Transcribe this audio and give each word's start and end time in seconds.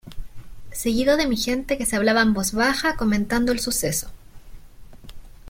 seguido 0.71 1.15
de 1.15 1.27
mi 1.27 1.37
gente 1.37 1.77
que 1.77 1.85
se 1.85 1.95
hablaba 1.95 2.23
en 2.23 2.33
voz 2.33 2.53
baja 2.53 2.95
comentando 2.97 3.51
el 3.51 3.59
suceso. 3.59 4.09